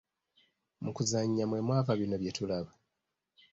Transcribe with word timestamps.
Mu 0.83 0.91
kuzannya 0.95 1.43
mwe 1.49 1.59
mwava 1.67 1.91
bino 1.99 2.15
byetulaba. 2.21 2.71